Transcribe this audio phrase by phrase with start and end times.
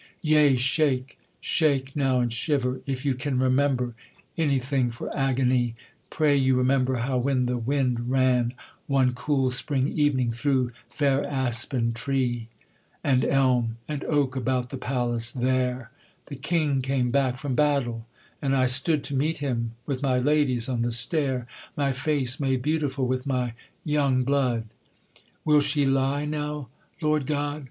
[0.23, 1.19] Yea, shake!
[1.39, 2.81] shake now and shiver!
[2.87, 3.93] if you can Remember
[4.35, 5.75] anything for agony,
[6.09, 8.55] Pray you remember how when the wind ran
[8.87, 12.47] One cool spring evening through fair aspen tree,
[13.03, 15.91] And elm and oak about the palace there,
[16.25, 18.07] The king came back from battle,
[18.41, 21.45] and I stood To meet him, with my ladies, on the stair,
[21.77, 23.53] My face made beautiful with my
[23.85, 24.65] young blood.'
[25.45, 26.69] 'Will she lie now,
[27.03, 27.59] Lord God?'